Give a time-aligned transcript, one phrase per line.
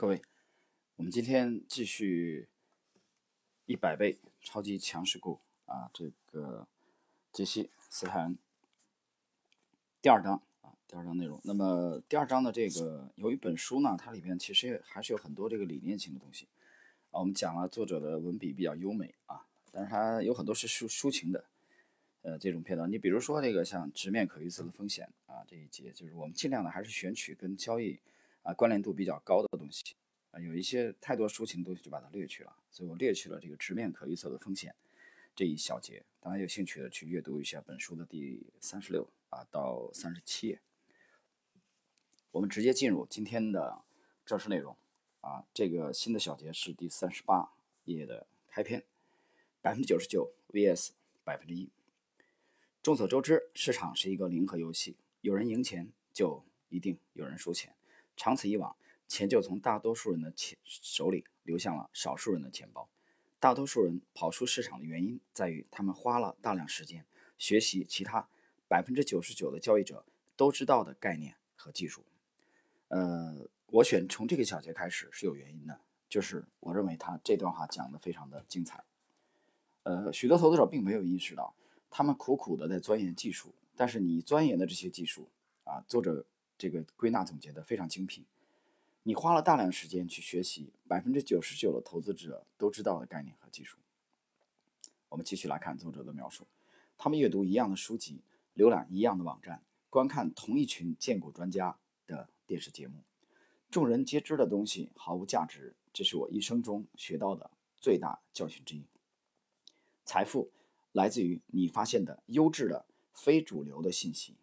[0.00, 0.22] 各位，
[0.96, 2.48] 我们今天继续
[3.66, 6.66] 一百倍超级强势股啊，这个
[7.30, 8.38] 杰西·斯泰恩
[10.00, 11.38] 第二章啊，第二章内容。
[11.44, 16.48] 那么第二章的这个，由于本书呢，它里边其实还是有很多这个理念性的东西
[17.10, 17.20] 啊。
[17.20, 21.44] 我们讲了作者的文笔比较优美啊，但是它有很多是抒抒情的
[22.22, 22.90] 呃这种片段。
[22.90, 28.00] 你比如说这个像直面可预测的风险啊这一节，就是我们尽量的还是选取跟交易。
[28.42, 29.94] 啊，关联度比较高的东西
[30.30, 34.74] 啊，有一些太多抒情的东西就把它略去了，所以我略去了这个直面可预测的风险
[35.34, 36.04] 这一小节。
[36.20, 40.60] 大家有兴趣的去阅读一下本书的第三十六啊到三十七页。
[42.30, 43.82] 我们直接进入今天的
[44.24, 44.76] 正式内容
[45.20, 47.52] 啊，这个新的小节是第三十八
[47.84, 48.84] 页的开篇，
[49.60, 50.90] 百分之九十九 vs
[51.24, 51.68] 百分之一。
[52.82, 57.74] 众所周知，市场是一个零和游戏，有人赢钱就一定有人输钱。
[58.20, 58.76] 长此以往，
[59.08, 62.86] 钱就从大多数人的钱手里流向了少数人的钱包。
[63.38, 67.06] 大多数人跑出市场的原因在于，他们花了大量时间
[67.38, 68.28] 学习其他
[68.68, 70.04] 百分之九十九的交易者
[70.36, 72.04] 都知道的概念和技术。
[72.88, 78.84] 呃，我选从这个小节开始是有原因的，就是我认为他这段话讲的非常的精彩。
[79.84, 81.54] 呃，许多投资者并没有意识到，
[81.88, 85.30] 他们苦苦的在钻研技术，但是你钻研的这些技术
[85.64, 86.26] 啊，作者。
[86.60, 88.26] 这个归纳总结的非常精辟，
[89.04, 93.78] 你花了大量时间去学习百分之九十九的投资者都知道的概念和技术。
[95.08, 96.46] 我们继续来看作者的描述：
[96.98, 98.20] 他们阅读一样的书籍，
[98.54, 103.02] 浏览一样的网站，观看同一群荐股专家的电视节目，
[103.70, 105.74] 众人皆知的东西毫无价值。
[105.94, 108.84] 这是我一生中学到的最大教训之一。
[110.04, 110.50] 财富
[110.92, 114.34] 来自于你发现的优质的非主流的信息。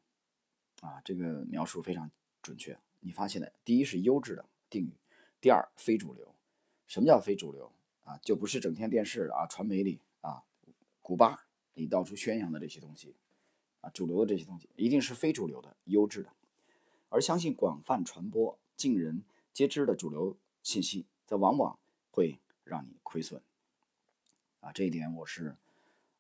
[0.81, 2.09] 啊，这个描述非常
[2.42, 2.78] 准确。
[3.00, 4.94] 你发现的，第一是优质的定语，
[5.39, 6.36] 第二非主流。
[6.88, 7.72] 什么叫非主流
[8.03, 8.17] 啊？
[8.19, 10.44] 就不是整天电视啊、传媒里啊、
[11.02, 13.16] 古巴里到处宣扬的这些东西
[13.81, 16.31] 啊，主流的这些东西一定是非主流的、优质的。
[17.09, 19.23] 而相信广泛传播、尽人
[19.53, 21.79] 皆知的主流信息，则往往
[22.12, 23.41] 会让你亏损。
[24.59, 25.56] 啊，这一点我是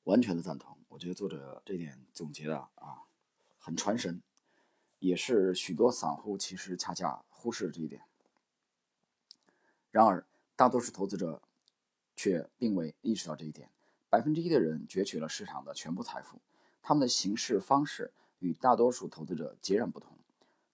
[0.03, 0.77] 完全的赞同。
[0.89, 3.03] 我觉得作者这点总结的啊，
[3.57, 4.21] 很传神。
[4.99, 8.01] 也是许多散户其实恰恰忽视了这一点。
[9.91, 10.25] 然而，
[10.55, 11.41] 大多数投资者
[12.15, 13.69] 却并未意识到这一点。
[14.09, 16.39] 百分之一的人攫取了市场的全部财富，
[16.81, 20.17] 他们的行事方式与大多数投资者截然不同。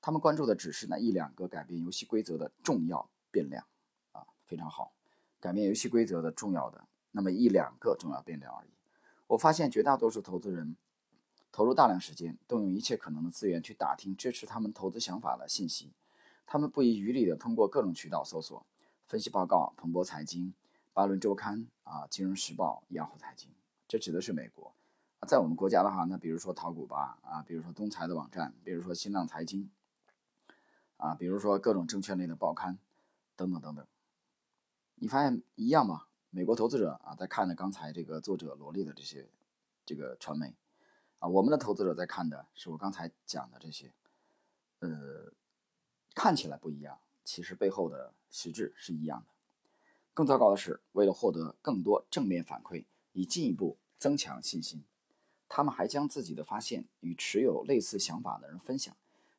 [0.01, 3.65] 他们关注的只是那一两个改变游戏规则的重要变量，
[4.11, 4.93] 啊，非常好，
[5.39, 8.69] 改变游戏规则的重要的那么一两个重要变量而已。
[9.27, 10.75] 我发现绝大多数投资人。
[11.53, 15.93] 投入大量时间，动用一切可能的资源去打听支持他们投资想法的信息。
[16.47, 18.65] 他们不遗余力地通过各种渠道搜索、
[19.05, 20.55] 分析报告、彭博财经、
[20.93, 23.51] 巴伦周刊、啊金融时报、雅虎财经，
[23.87, 24.73] 这指的是美国。
[25.27, 29.69] 在我们国家的话，那比如说淘股吧，啊，比如说东财的网站，比如说新浪财经，
[30.97, 32.79] 啊，比如说各种证券类的报刊，
[33.35, 33.85] 等等等等。
[34.95, 36.07] 你发现一样吗？
[36.31, 39.29] 美国投资者啊，在看着刚才这个作者罗列的这些
[39.85, 40.55] 这个传媒。
[41.23, 43.93] 啊，我们的投资者在看的是我刚才讲的这些，
[44.79, 45.31] 呃，
[46.13, 49.27] 看起来不一样，其实背后的实质是一样的。
[50.13, 54.83] 更糟糕的是，为了获得更多正面反馈，以进一步增强信心，
[55.47, 58.93] 他们还将自己的发现与持有类似想法的人分享。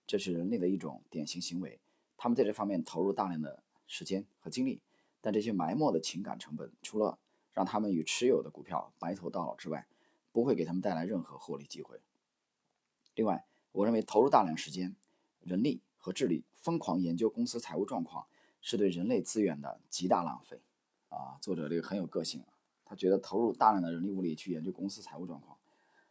[0.06, 1.78] 这是人类的一种典型行为。
[2.16, 4.80] 他们在这方面投入大量的时间和精力，
[5.20, 7.18] 但这些埋没的情感成本，除了
[7.52, 9.86] 让他们与持有的股票白头到老之外，
[10.34, 12.00] 不会给他们带来任何获利机会。
[13.14, 14.96] 另外，我认为投入大量时间、
[15.40, 18.26] 人力和智力疯狂研究公司财务状况，
[18.60, 20.60] 是对人类资源的极大浪费。
[21.08, 22.50] 啊，作者这个很有个性啊，
[22.84, 25.56] 他觉得投入大量的人力物力去研究公司财务状况，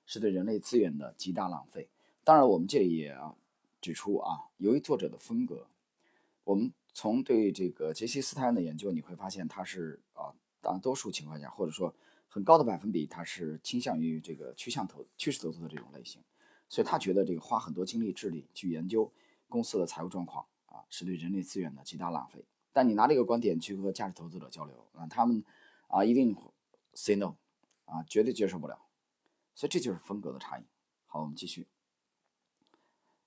[0.05, 1.89] 是对人类资源的极大浪费。
[2.23, 3.37] 当然，我们这里也要
[3.81, 5.67] 指出啊，由于作者的风格，
[6.45, 10.31] 我们从对这个杰西·斯泰恩的研究，你会发现他是啊，
[10.61, 11.93] 大多数情况下，或者说。
[12.33, 16.19] 很高的百分比，他是倾向于这个趋向投趋势投资的这种类型，
[16.67, 19.13] 所以他觉得这个花很多精力智力去研究
[19.47, 22.43] 公司的财务状况啊，是对人力资源的极大浪费。
[22.71, 25.43] 但你拿这个观点去和价值投资者交流啊，他们
[25.85, 26.35] 啊一定
[26.95, 27.35] say no
[27.85, 28.79] 啊，绝对接受不了。
[29.53, 30.63] 所以这就是风格的差异。
[31.05, 31.67] 好，我们继续。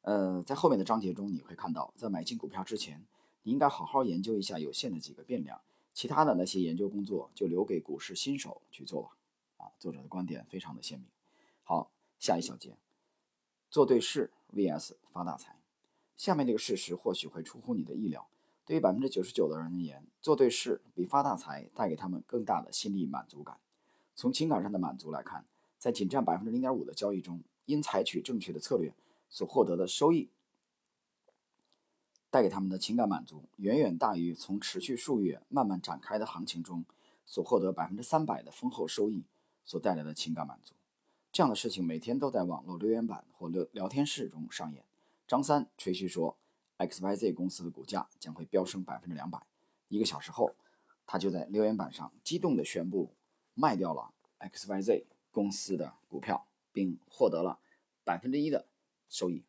[0.01, 3.07] 呃，在后面的章节中你会看到，在买进股票之前，
[3.45, 5.61] 你应该好好研究一下有限的几个变量。
[5.97, 9.17] 其他的那些研究工作就留给股市新手去做吧。
[9.57, 11.09] 啊，作者的观点非常的鲜明。
[11.63, 12.77] 好，下一小节，
[13.71, 15.59] 做对事 vs 发大财。
[16.15, 18.29] 下面这个事实或许会出乎你的意料：
[18.67, 23.57] 对于百分之九十九的人而言，做对事比发大财带给他们更大的心理满足感。
[24.15, 25.47] 从情感上的满足来看，
[25.79, 28.93] 在仅占百分之零点五的交易中，因采取正确的策略
[29.31, 30.29] 所获得的收益，
[32.37, 36.85] 带给他们的情感满足，远远大于从持续数月慢慢展开的行情中
[37.25, 39.25] 所获得百分之三百的丰厚收益
[39.65, 40.75] 所带来的情感满足。
[41.33, 44.85] 这样的事情每天都在网络留言板或聊聊天室中上演。
[45.27, 46.37] 张三吹嘘说
[46.77, 49.41] ，XYZ 公司的股价将会飙升百分之两百。
[49.89, 50.55] 一个小时后，
[51.07, 53.15] 他就在留言板上激动地宣布
[53.55, 57.59] 卖掉了 XYZ 公司的股票，并获得了
[58.05, 58.67] 百分之一的
[59.09, 59.43] 收益。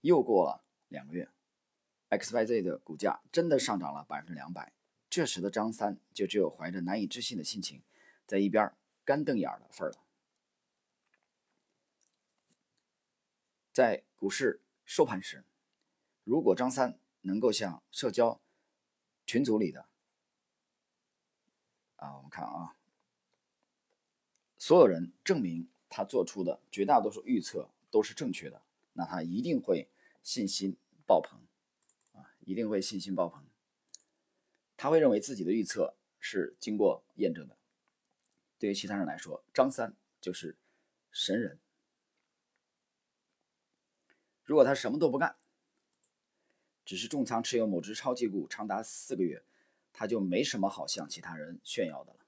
[0.00, 1.28] 又过了两个月
[2.10, 4.74] ，XYZ 的股价真的上涨了百分之两百。
[5.08, 7.82] 这时的张三就只有怀着难以置信的心情，
[8.26, 8.72] 在一边
[9.04, 9.98] 干瞪眼的份儿了。
[13.72, 15.44] 在股市收盘时，
[16.22, 18.40] 如果张三能够向社交
[19.26, 19.86] 群组里的
[21.96, 22.76] 啊，我们看啊，
[24.58, 28.62] 所有人证明他做出的绝大多数预测都是正确的，
[28.92, 29.88] 那他一定会
[30.22, 31.40] 信心爆棚，
[32.50, 33.44] 一定会信心爆棚。
[34.76, 37.56] 他会认为自己的预测是经过验证的。
[38.58, 40.56] 对于其他人来说，张三就是
[41.12, 41.60] 神人。
[44.42, 45.36] 如果他什么都不干，
[46.84, 49.44] 只是重仓持有某只超级股长达四个月，
[49.92, 52.18] 他就没什么好向其他人炫耀的了。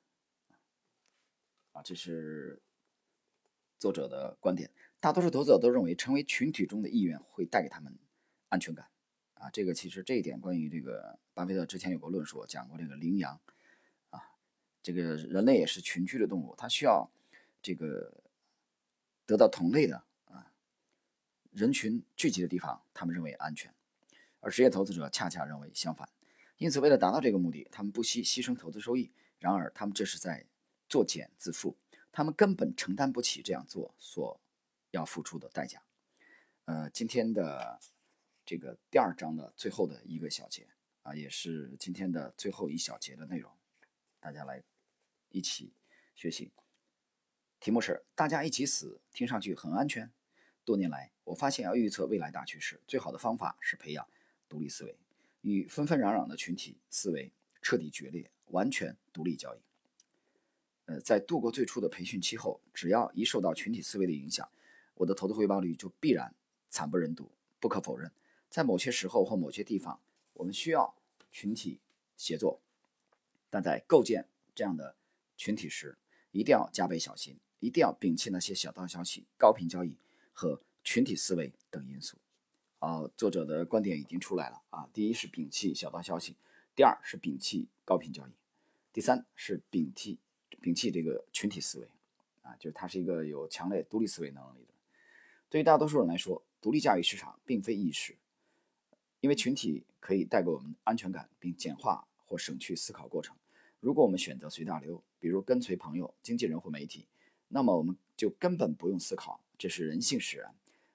[1.72, 2.62] 啊，这是
[3.76, 4.70] 作者的观点。
[5.00, 7.98] 大多数投资者都认为，成为群体中的一员会带给他们
[8.50, 8.88] 安全感。
[9.42, 13.40] 啊，这个其实这一点关于这个巴菲特之前有过论述，讲过这个羚羊。
[14.10, 14.22] 啊，
[14.80, 17.10] 这个人类也是群居的动物，它需要
[17.60, 18.22] 这个
[19.26, 20.52] 得到同类的啊。
[21.50, 23.74] 人群聚集的地方，他们认为安全，
[24.38, 26.08] 而职业投资者恰恰认为相反。
[26.58, 29.10] 因此，为了达到这个目的，他们不惜牺牲投资收益。
[29.40, 30.46] 然而，他们这是在
[30.88, 31.74] 作茧自缚，
[32.12, 34.40] 他们根本承担不起这样做所
[34.92, 35.82] 要付出的代价。
[36.66, 37.80] 呃，今天的
[38.44, 40.66] 这个第二章的最后的一个小节
[41.02, 43.50] 啊，也是今天的最后一小节的内容，
[44.18, 44.62] 大家来
[45.30, 45.72] 一起
[46.14, 46.50] 学习。
[47.60, 50.10] 题目是“大家一起死”，听上去很安全。
[50.64, 54.06] 多年来，我发现要预测未来大趋势，最好的方法是培养
[54.48, 54.96] 独立思维，
[55.42, 59.60] 与纷纷攘攘的群体思维彻底决裂，完全独立交易。
[60.86, 64.48] 呃，在度过最初的培训期后，只要一受到群体思维的影响，
[64.94, 66.34] 我的投资回报率就必然
[66.68, 67.30] 惨不忍睹。
[67.60, 68.10] 不可否认，
[68.52, 69.98] 在某些时候或某些地方，
[70.34, 70.94] 我们需要
[71.30, 71.80] 群体
[72.16, 72.60] 协作，
[73.48, 74.94] 但在构建这样的
[75.36, 75.96] 群体时，
[76.30, 79.96] 一定要加倍小心，一定要摒弃那些小道消息、高频交易。
[80.34, 82.16] 和群体思维等因素，
[82.78, 84.88] 啊，作者的观点已经出来了啊。
[84.90, 86.36] 第一是摒弃小道消息，
[86.74, 88.30] 第二是摒弃高频交易，
[88.94, 90.18] 第三是摒弃
[90.62, 91.88] 摒弃这个群体思维，
[92.40, 94.72] 啊，就是他是一个有强烈独立思维能力的。
[95.50, 98.16] 对于大多数人来说，独立驾驭市场并非易事，
[99.22, 103.36] 因为群体可以带给我们安全感，并简化或省去思考过程。
[103.78, 107.06] 如果我们选择随大流，比如跟随朋友、经纪人或媒体，
[107.46, 109.40] 那么我们就根本不用思考。
[109.56, 110.52] 这是人性使然，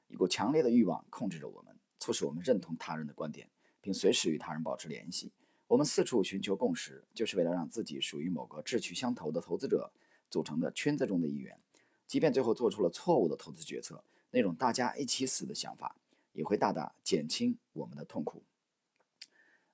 [0.10, 5.32] 一股强烈的欲望控制着我们，促使我们认同他人的观点，并随时与他人保持联系。
[5.68, 9.90] 我们四处寻求共识，就是为了让自己属于某个志趣相投的投资者
[10.30, 11.58] 组成的圈子中的一员。
[12.06, 15.96] 即便最后做出了错误的投资决策，那种大家一起死的想法
[16.38, 18.44] 也会大大减轻我们的痛苦。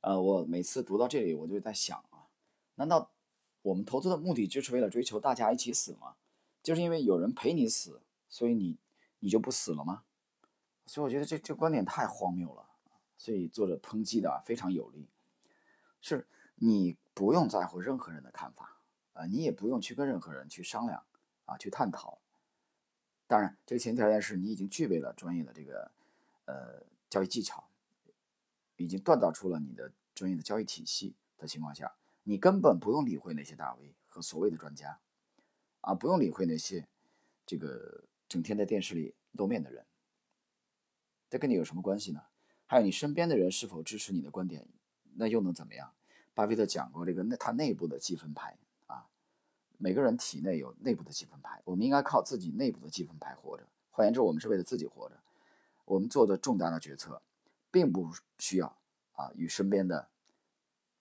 [0.01, 2.25] 呃，我每次读到这里，我就在想啊，
[2.75, 3.11] 难道
[3.61, 6.15] 我们投资的目的就是为了追求大家一起死吗？
[6.63, 8.79] 就是因为有人陪你死，所以你。
[9.25, 10.03] 你就不死了吗？
[10.85, 12.65] 所以我觉得这这观点太荒谬了，
[13.17, 15.07] 所以作者抨击的非常有力。
[16.01, 18.81] 是你不用在乎任何人的看法
[19.13, 21.05] 啊，你也不用去跟任何人去商量
[21.45, 22.19] 啊，去探讨。
[23.25, 25.89] 当然，这个前提条件是你已经具备了专业的这个
[26.45, 27.67] 呃交易技巧，
[28.77, 34.99] 已经锻造出了你的专业的交易体系的情况下，你根本不用理会那些大 V 和所谓的专家
[35.81, 36.87] 啊，不用理会那些
[37.45, 38.03] 这个。
[38.29, 39.85] 整天在电视里露面的人，
[41.29, 42.23] 这跟你有什么关系呢？
[42.65, 44.67] 还有你身边的人是否支持你的观点，
[45.17, 45.93] 那又能怎么样？
[46.33, 48.57] 巴菲特讲过这个，那他内部的积分牌
[48.87, 49.05] 啊，
[49.77, 53.67] 每个人体内有内部的积分牌，我们应该靠自己内部的积分牌活着。
[53.91, 55.15] 换言之，我们是为了自己活着。
[55.85, 57.21] 我们做的重大的决策，
[57.71, 58.77] 并不需要
[59.13, 60.09] 啊与身边的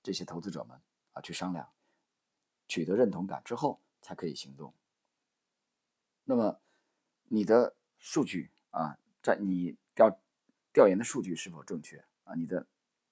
[0.02, 0.80] 这些投资者们
[1.12, 1.68] 啊去商量，
[2.68, 4.72] 取得认同感之后才可以行动。
[6.24, 6.58] 那么。
[7.34, 10.20] 你的数据啊，在你调
[10.70, 12.34] 调研的数据是否正确啊？
[12.34, 12.66] 你的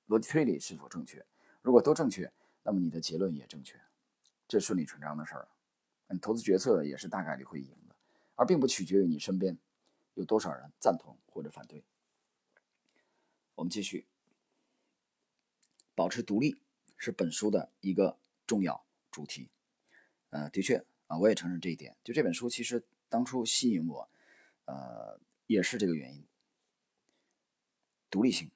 [0.09, 1.25] 逻辑推理是否正确。
[1.63, 2.31] 如果都正确，
[2.63, 3.81] 那么你的结论也正确，
[4.47, 5.49] 这顺理成章的事儿。
[6.11, 7.97] 你投资决策也是大概率会赢的，
[8.35, 9.57] 而并不取决于你身边
[10.21, 11.83] 有多少人赞同或者反对。
[13.55, 14.07] 我们继续，
[15.95, 16.61] 保持独立
[16.99, 19.49] 是本书的一个重要主题。
[20.29, 21.97] 呃，的确啊，我也承认这一点。
[22.05, 24.11] 就这本书，其实当初吸引我，
[24.67, 26.23] 呃，也是这个原因。
[28.11, 28.51] 独立性，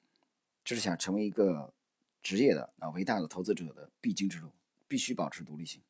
[0.63, 1.73] 就是想成为一个
[2.21, 4.51] 职业的啊伟大的投资者的必经之路，
[4.87, 5.81] 必须保持独立性。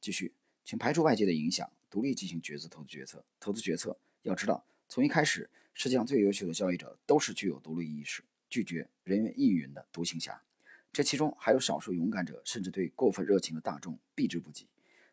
[0.00, 0.32] 继续，
[0.64, 3.24] 请排除外界的影响，独立进行决策投资决策。
[3.40, 8.24] 投资决策要知道，从一开始，世界上最优秀的交易者都是具有独立意识。
[8.48, 10.42] 拒绝人云亦云的独行侠，
[10.92, 14.66] 这其中还有少数勇敢者，甚至对过分热情的大众避之不及。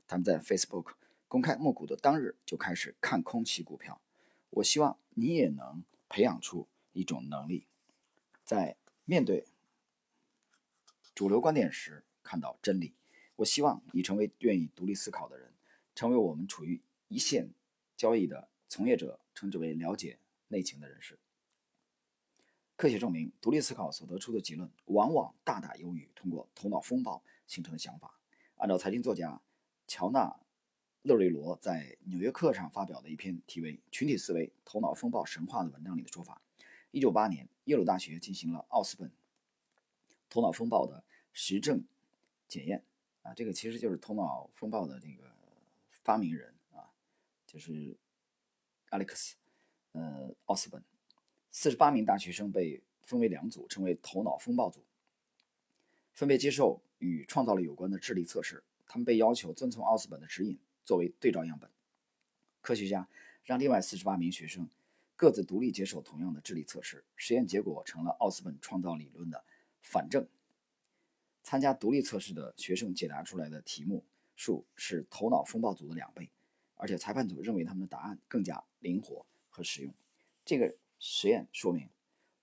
[0.08, 0.94] 他们在 Facebook
[1.28, 4.02] 公开募股的当日就开始看空其股票。
[4.50, 7.68] 我希望你也能培养出一种能力，
[8.44, 9.46] 在面对
[11.14, 12.96] 主流观点时看到真理。
[13.36, 15.54] 我希望你成为愿意独立思考的人，
[15.94, 17.52] 成为我们处于一线
[17.96, 20.18] 交易的从业者称之为了解
[20.48, 21.20] 内情的人士。
[22.76, 28.20] 科学证明，独立思考所得出的结论往往大大优于通过头脑风暴形成的想法。
[28.56, 29.40] 按照财经作家
[29.88, 30.26] 乔纳·
[31.04, 36.42] 勒瑞罗在《纽约客》上发表的一篇题为《群体思维：头脑风暴神话》的文章里的说法
[36.94, 39.12] ，1988年，耶鲁大学进行了奥斯本
[40.32, 41.84] 头脑风暴的实证
[42.48, 42.84] 检验。
[43.22, 45.36] 啊，这个其实就是头脑风暴的这个
[45.90, 46.90] 发明人啊，
[47.46, 47.98] 就是
[48.90, 49.34] Alex，
[49.92, 50.84] 呃，奥斯本。
[51.52, 54.84] 四十八名大学生被分为两组，称为“头脑风暴组”，
[56.14, 58.64] 分别接受与创造力有关的智力测试。
[58.86, 61.70] 他们被要求遵从奥斯本的指引作为对照样本。
[62.62, 63.08] 科学家
[63.44, 64.70] 让另外四十八名学生
[65.16, 69.44] 各自独立接受同样的智力测试，实验结果成了奥斯本创造理论的
[69.82, 70.28] 反证。
[71.44, 76.30] 参加独立测试的学生解答出来的题目数是头脑风暴组的两倍，
[76.78, 79.94] 而且裁判组认为他们的答案更加灵活和实用。
[80.46, 80.78] 这个。
[81.00, 81.92] 实验说明，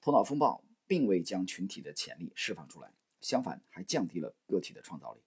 [0.01, 5.21] 头脑风暴并未将群体的潜力释放出来，相反还降低了个体的创造力。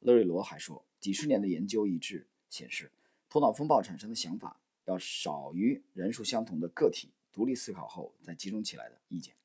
[0.00, 2.90] 勒瑞罗还说，几十年的研究一致显示，
[3.28, 9.36] 头脑风暴产生的想法要少于人数相同的个体独立思考后再集中起来的意见。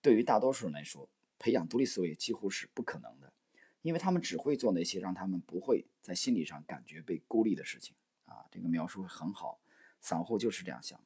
[0.00, 1.10] 对于大多数人来说，
[1.40, 3.32] 培养独立思维几乎是不可能的，
[3.82, 7.96] 因为他们只会做那些让他们不会在心理上感觉被孤立的事情。
[8.28, 9.58] 啊，这个描述很好，
[10.00, 11.04] 散户就是这样想的。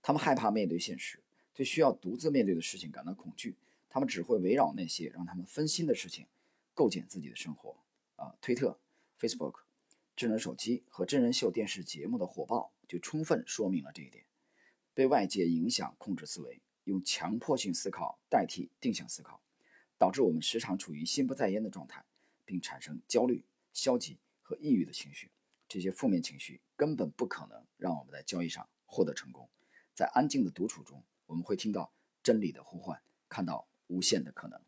[0.00, 1.20] 他们害怕面对现实，
[1.54, 3.56] 对需要独自面对的事情感到恐惧。
[3.88, 6.26] 他们只会围绕那些让他们分心的事情，
[6.72, 7.76] 构建自己的生活。
[8.16, 8.78] 啊，推特、
[9.18, 9.60] Facebook、
[10.16, 14.24] 智能手机和真人秀电视节目的火爆就充分说明了这一点。
[14.94, 19.40] 被外界影响控制思维，用强迫性思考代替定向思考，
[19.98, 22.04] 导致我们时常处于心不在焉的状态，
[22.44, 25.30] 并产生焦虑、消极和抑郁的情绪。
[25.72, 29.48] 这些负面情绪根本不可能让我们在交易上获得成功。
[29.94, 31.90] 在安静的独处中，我们会听到
[32.22, 34.60] 真理的呼唤，看到无限的可能。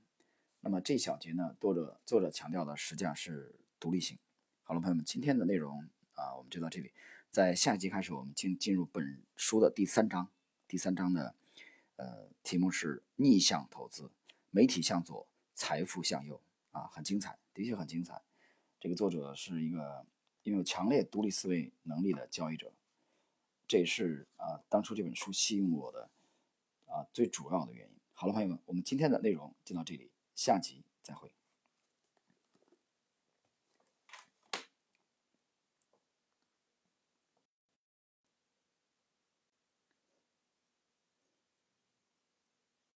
[0.61, 4.19] 那么这小节呢，作者作者强调的实际上是独立性。
[4.63, 6.91] 好了，朋友们，今天的内容啊，我们就到这里。
[7.31, 10.31] 在下一集开始，我们进进入本书的第三章。
[10.67, 11.35] 第三章的
[11.97, 14.11] 呃题目是逆向投资，
[14.51, 18.23] 媒体向左，财富向右啊，很精彩，的确很精彩。
[18.81, 20.07] 这个作者是一个
[20.45, 22.73] 拥有强烈独立思维能力的交易者。
[23.67, 26.09] 这也是啊，当初这本书吸引我的
[26.87, 27.95] 啊最主要的原因。
[28.13, 31.33] 好了，朋友们，我们今天的内容就到这里，下集再会。